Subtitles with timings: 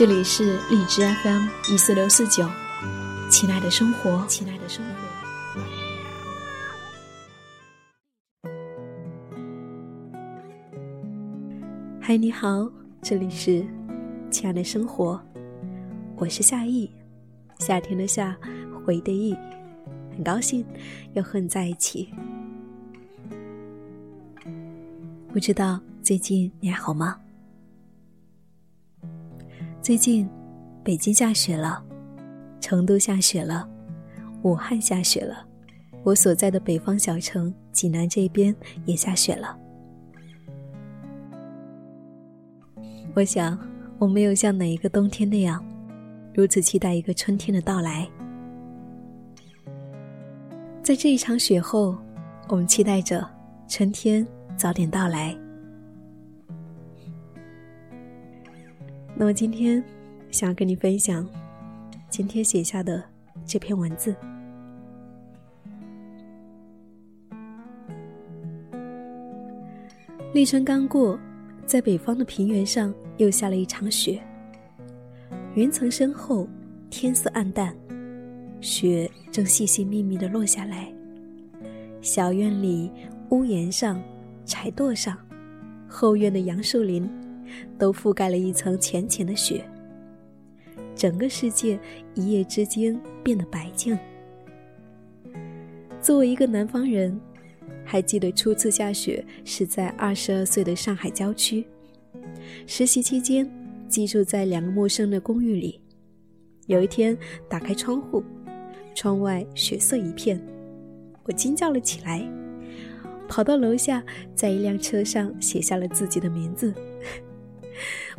[0.00, 2.48] 这里是荔枝 FM 一四六四九，
[3.30, 4.94] 亲爱的生活，亲爱的生活。
[12.00, 12.66] 嗨，你好，
[13.02, 13.62] 这里是
[14.30, 15.20] 亲爱的生活，
[16.16, 16.90] 我是夏意，
[17.58, 18.34] 夏天的夏，
[18.82, 19.36] 回的意，
[20.12, 20.64] 很高兴
[21.12, 22.08] 又和你在一起。
[25.30, 27.20] 不知道最近你还好吗？
[29.82, 30.28] 最近，
[30.84, 31.82] 北京下雪了，
[32.60, 33.66] 成都下雪了，
[34.42, 35.46] 武汉下雪了，
[36.04, 38.54] 我所在的北方小城济南这边
[38.84, 39.58] 也下雪了。
[43.14, 43.58] 我想，
[43.98, 45.64] 我没有像哪一个冬天那样，
[46.34, 48.06] 如此期待一个春天的到来。
[50.82, 51.96] 在这一场雪后，
[52.48, 53.26] 我们期待着
[53.66, 54.26] 春天
[54.58, 55.34] 早点到来。
[59.20, 59.84] 那么今天，
[60.30, 61.28] 想要跟你分享
[62.08, 63.04] 今天写下的
[63.44, 64.16] 这篇文字。
[70.32, 71.20] 立春刚过，
[71.66, 74.18] 在北方的平原上又下了一场雪。
[75.54, 76.48] 云层深厚，
[76.88, 77.76] 天色暗淡，
[78.62, 80.90] 雪正细细密密的落下来。
[82.00, 82.90] 小院里、
[83.28, 84.02] 屋檐上、
[84.46, 85.14] 柴垛上、
[85.86, 87.06] 后院的杨树林。
[87.78, 89.64] 都覆盖了一层浅浅的雪，
[90.94, 91.78] 整个世界
[92.14, 93.98] 一夜之间变得白净。
[96.00, 97.20] 作为一个南方人，
[97.84, 101.66] 还记得初次下雪是在二十二岁的上海郊区，
[102.66, 103.50] 实习期间
[103.88, 105.80] 寄住在两个陌生的公寓里。
[106.66, 107.16] 有一天
[107.48, 108.22] 打开窗户，
[108.94, 110.40] 窗外雪色一片，
[111.24, 112.26] 我惊叫了起来，
[113.28, 114.02] 跑到楼下，
[114.34, 116.72] 在一辆车上写下了自己的名字。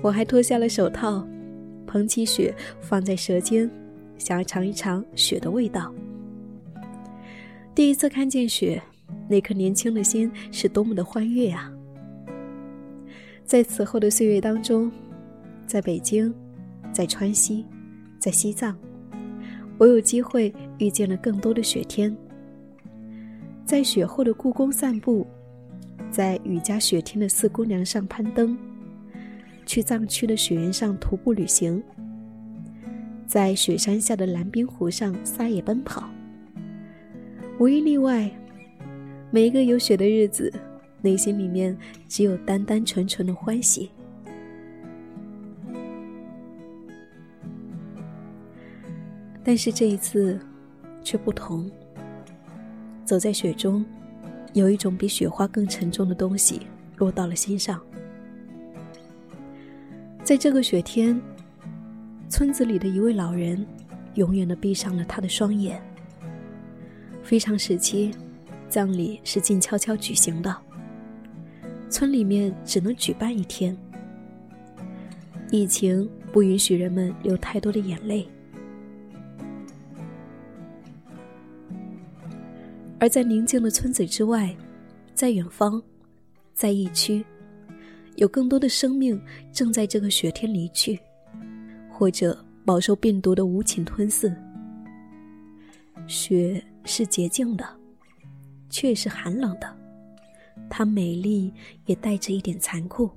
[0.00, 1.26] 我还脱下了手套，
[1.86, 3.70] 捧起雪放在舌尖，
[4.18, 5.92] 想要尝一尝雪的味道。
[7.74, 8.82] 第一次看见雪，
[9.28, 11.72] 那颗年轻的心是多么的欢悦啊！
[13.44, 14.90] 在此后的岁月当中，
[15.66, 16.32] 在北京，
[16.92, 17.64] 在川西，
[18.18, 18.76] 在西藏，
[19.78, 22.14] 我有机会遇见了更多的雪天。
[23.64, 25.26] 在雪后的故宫散步，
[26.10, 28.58] 在雨夹雪天的四姑娘上攀登。
[29.70, 31.80] 去藏区的雪原上徒步旅行，
[33.24, 36.10] 在雪山下的蓝冰湖上撒野奔跑。
[37.60, 38.28] 无一例外，
[39.30, 40.52] 每一个有雪的日子，
[41.02, 43.92] 内心里面只有单单纯纯的欢喜。
[49.44, 50.36] 但是这一次
[51.00, 51.70] 却不同，
[53.04, 53.86] 走在雪中，
[54.52, 56.62] 有一种比雪花更沉重的东西
[56.96, 57.80] 落到了心上。
[60.30, 61.20] 在这个雪天，
[62.28, 63.66] 村子里的一位老人
[64.14, 65.82] 永远的闭上了他的双眼。
[67.20, 68.12] 非常时期，
[68.68, 70.56] 葬礼是静悄悄举行的，
[71.88, 73.76] 村里面只能举办一天。
[75.50, 78.24] 疫情不允许人们流太多的眼泪，
[83.00, 84.54] 而在宁静的村子之外，
[85.12, 85.82] 在远方，
[86.54, 87.24] 在疫区。
[88.16, 89.20] 有更多的生命
[89.52, 90.98] 正在这个雪天离去，
[91.90, 94.34] 或者饱受病毒的无情吞噬。
[96.06, 97.64] 雪是洁净的，
[98.68, 99.76] 却是寒冷的，
[100.68, 101.52] 它美丽
[101.86, 103.10] 也带着一点残酷。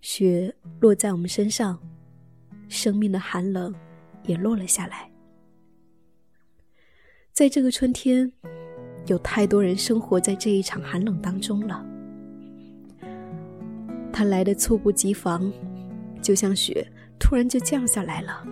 [0.00, 1.78] 雪落在我们身上，
[2.68, 3.74] 生命的寒冷
[4.24, 5.10] 也落了下来。
[7.32, 8.30] 在这个春天，
[9.06, 11.86] 有太多人生活在这一场寒冷当中了。
[14.12, 15.50] 它来的猝不及防，
[16.20, 16.86] 就像雪
[17.18, 18.46] 突然就降下来了，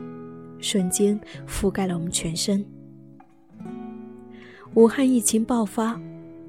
[0.59, 2.65] 瞬间覆盖了我们全身。
[4.75, 6.01] 武汉疫情爆发，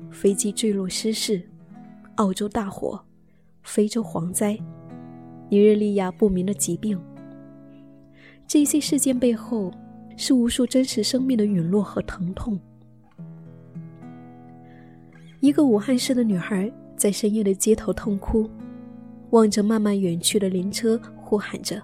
[0.09, 1.41] 飞机坠落失事，
[2.15, 3.03] 澳洲大火，
[3.63, 4.57] 非洲蝗灾，
[5.49, 6.99] 尼日利亚不明的疾病。
[8.47, 9.71] 这些事件背后，
[10.15, 12.59] 是无数真实生命的陨落和疼痛。
[15.39, 18.49] 一个武汉市的女孩在深夜的街头痛哭。
[19.31, 21.81] 望着慢慢远去的灵车，呼喊着：“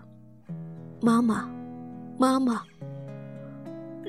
[1.01, 1.49] 妈妈，
[2.17, 2.61] 妈妈。”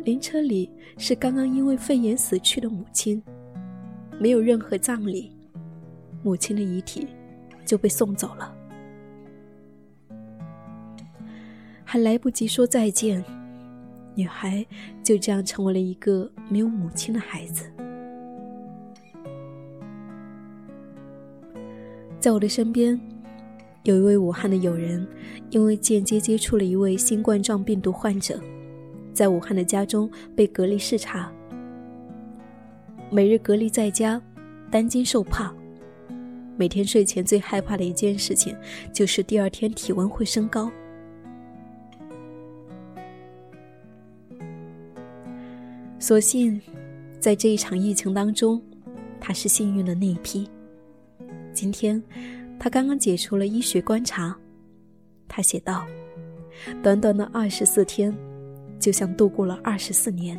[0.04, 3.22] 灵车里是刚刚因为肺炎死去的母亲，
[4.18, 5.32] 没有任何葬礼，
[6.22, 7.06] 母亲的遗体
[7.64, 8.52] 就被送走了，
[11.84, 13.24] 还来不及说再见，
[14.16, 14.66] 女孩
[15.02, 17.70] 就这样成为了一个没有母亲的孩子。
[22.18, 23.00] 在我的身边，
[23.88, 25.08] 有一位武汉的友人，
[25.48, 28.38] 因为间接接触了一位新冠状病毒患者。
[29.14, 31.32] 在武汉的家中被隔离视察，
[33.10, 34.20] 每日隔离在家，
[34.70, 35.54] 担惊受怕，
[36.58, 38.54] 每天睡前最害怕的一件事情
[38.92, 40.70] 就是第二天体温会升高。
[45.98, 46.60] 所幸，
[47.18, 48.60] 在这一场疫情当中，
[49.18, 50.46] 他是幸运的那一批。
[51.54, 52.00] 今天，
[52.58, 54.36] 他刚刚解除了医学观察，
[55.28, 55.86] 他写道
[56.82, 58.14] ：“短短的二十四天。”
[58.78, 60.38] 就像度过了二十四年，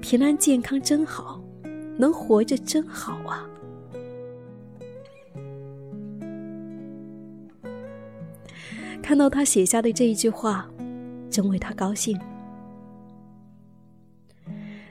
[0.00, 1.40] 平安健康真好，
[1.96, 3.48] 能活着真好啊！
[9.00, 10.68] 看到他写下的这一句话，
[11.30, 12.18] 真为他高兴。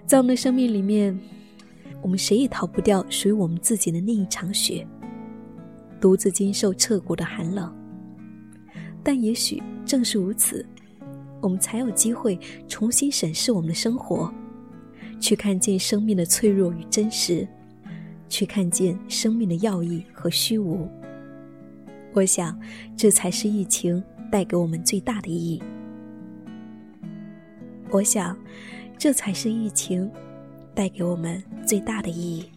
[0.05, 1.19] 在我们的生命里面，
[2.01, 4.87] 我们谁也逃不掉属于我们自己的那一场雪，
[5.99, 7.73] 独自经受彻骨的寒冷。
[9.03, 10.65] 但也许正是如此。
[11.41, 12.37] 我们才有机会
[12.67, 14.29] 重新审视我们的生活，
[15.21, 17.47] 去看见生命的脆弱与真实，
[18.27, 20.85] 去看见生命的要义和虚无。
[22.13, 22.59] 我想，
[22.97, 25.63] 这才是疫情带给我们最大的意义。
[27.89, 28.37] 我想，
[28.97, 30.11] 这才是疫情
[30.75, 32.51] 带给我们最大的意义。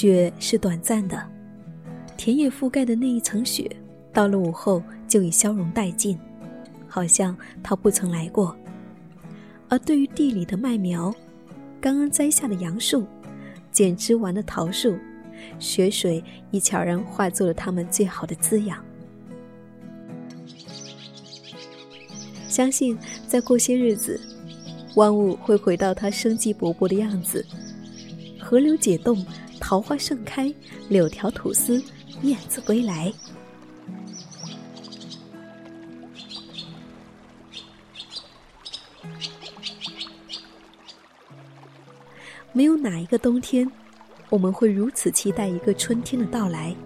[0.00, 1.22] 雪是短暂的。
[2.16, 3.70] 田野覆盖的那一层雪，
[4.14, 6.18] 到了午后就已消融殆尽，
[6.88, 8.56] 好像它不曾来过。
[9.68, 11.14] 而对于地里的麦苗，
[11.82, 13.06] 刚刚栽下的杨树，
[13.70, 14.96] 剪枝完的桃树，
[15.58, 18.82] 雪水已悄然化作了它们最好的滋养。
[22.48, 24.18] 相信再过些日子，
[24.94, 27.44] 万物会回到它生机勃勃的样子，
[28.40, 29.22] 河流解冻，
[29.60, 30.52] 桃花盛开，
[30.88, 31.80] 柳条吐丝。
[32.22, 33.10] 燕子归来，
[42.52, 43.66] 没有哪一个冬天，
[44.28, 46.76] 我们会如此期待一个春天的到来，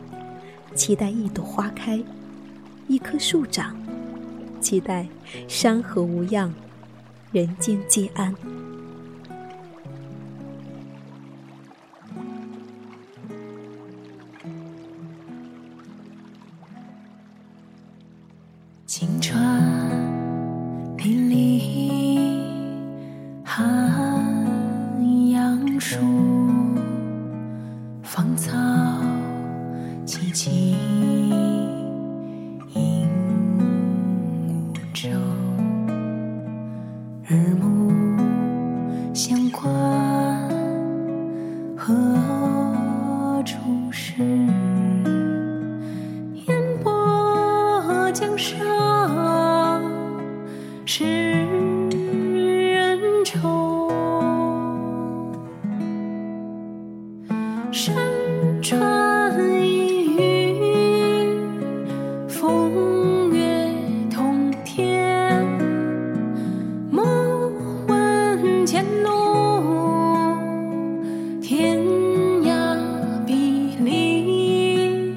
[0.76, 2.00] 期待一朵花开，
[2.86, 3.76] 一棵树长，
[4.60, 5.08] 期待
[5.48, 6.54] 山河无恙，
[7.32, 8.32] 人间皆安。
[28.14, 28.52] 芳草
[30.06, 30.48] 萋萋
[32.74, 33.08] 鹦
[34.72, 35.33] 鹉洲，
[71.46, 71.78] 天
[72.44, 72.74] 涯
[73.26, 75.14] 比邻，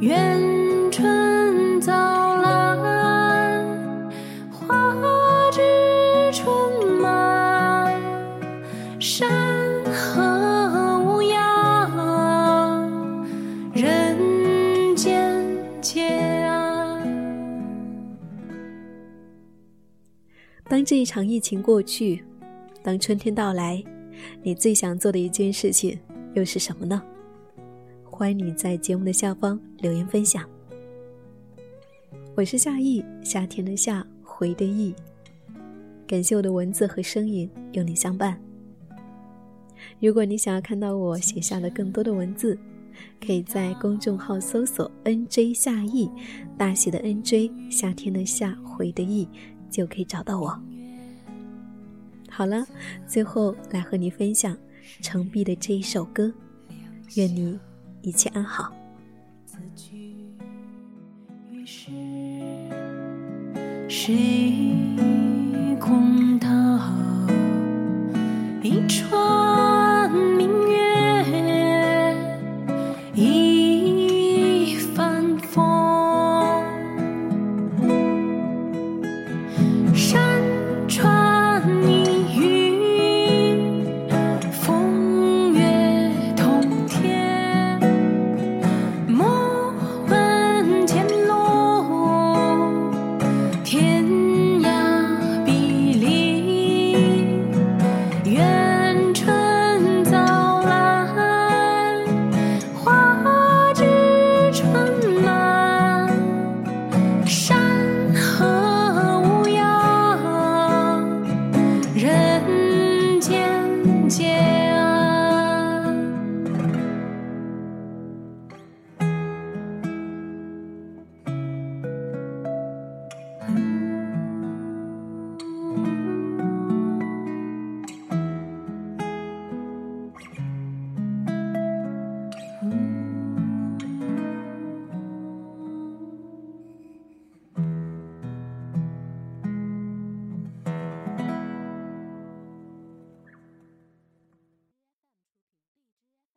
[0.00, 0.38] 愿
[0.92, 1.90] 春早
[2.42, 3.64] 来，
[4.52, 4.94] 花
[5.50, 5.62] 枝
[6.30, 7.98] 春满，
[9.00, 9.30] 山
[9.86, 11.90] 河无恙，
[13.72, 15.42] 人间
[15.80, 16.06] 皆
[16.44, 17.02] 安。
[20.68, 22.22] 当这一场疫情过去，
[22.82, 23.82] 当春天到来。
[24.42, 25.98] 你最想做的一件事情
[26.34, 27.02] 又是什么呢？
[28.04, 30.48] 欢迎你在节目的下方留言分享。
[32.34, 34.94] 我是夏意，夏天的夏，回的意。
[36.06, 38.40] 感谢我的文字和声音有你相伴。
[40.00, 42.58] 如果你想要看到我写下的更多的文字，
[43.24, 46.10] 可以在公众号搜索 “nj 夏意”，
[46.58, 49.28] 大写的 “nj”，夏天的夏，回的意。
[49.70, 50.60] 就可以找到我。
[52.30, 52.64] 好了
[53.06, 54.56] 最后来和你分享
[55.02, 56.32] 程璧的这一首歌。
[57.16, 57.58] 愿你
[58.02, 58.72] 一切安好。
[61.72, 61.90] 是
[63.88, 64.74] 谁
[65.78, 66.80] 空荡
[68.62, 69.49] 一窗